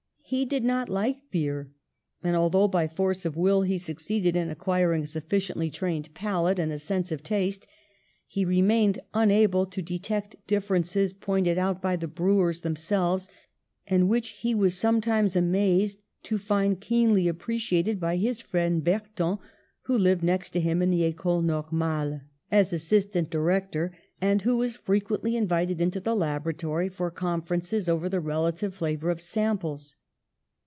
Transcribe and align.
He 0.33 0.45
did 0.45 0.63
not 0.63 0.87
like 0.87 1.29
beer, 1.29 1.71
and, 2.23 2.37
although 2.37 2.69
by 2.69 2.87
force 2.87 3.25
of 3.25 3.35
will, 3.35 3.63
he 3.63 3.77
succeeded 3.77 4.33
in 4.37 4.49
acquiring 4.49 5.03
a 5.03 5.07
sufficiently 5.07 5.69
trained 5.69 6.13
palate 6.13 6.57
and 6.57 6.71
sense 6.79 7.11
of 7.11 7.21
taste, 7.21 7.67
he 8.27 8.45
remained 8.45 8.99
unable 9.13 9.65
to 9.65 9.81
detect 9.81 10.37
differences 10.47 11.11
pointed 11.11 11.57
out 11.57 11.81
by 11.81 11.97
the 11.97 12.07
brewers 12.07 12.61
themselves, 12.61 13.27
and 13.85 14.07
which 14.07 14.29
he 14.29 14.55
was 14.55 14.73
sometimes 14.73 15.35
amazed 15.35 16.01
to 16.23 16.37
find 16.37 16.79
keenly 16.79 17.25
appre 17.25 17.57
ciated 17.57 17.99
by 17.99 18.15
his 18.15 18.39
friend 18.39 18.85
Bertin, 18.85 19.37
who 19.81 19.97
lived 19.97 20.23
next 20.23 20.51
to 20.51 20.61
him 20.61 20.81
in 20.81 20.89
the 20.91 21.03
Ecole 21.03 21.41
Normale 21.41 22.21
(as 22.49 22.71
assistant 22.71 23.29
direc 23.29 23.65
THE 23.73 23.91
SPIRIT 23.91 23.91
OF 23.91 23.91
PATRIOTISM 23.91 24.21
111 24.21 24.21
tor), 24.21 24.29
and 24.31 24.41
who 24.43 24.55
was 24.55 24.77
frequently 24.77 25.35
invited 25.35 25.81
into 25.81 25.99
the 25.99 26.15
laboratory 26.15 26.87
for 26.87 27.11
conferences 27.11 27.89
over 27.89 28.07
the 28.07 28.21
relative 28.21 28.73
flavour 28.73 29.09
of 29.09 29.19
samples. 29.19 29.97